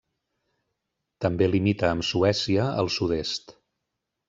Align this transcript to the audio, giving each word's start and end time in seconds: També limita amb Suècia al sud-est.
També 1.25 1.51
limita 1.51 1.91
amb 1.91 2.07
Suècia 2.09 2.67
al 2.85 2.93
sud-est. 2.99 3.57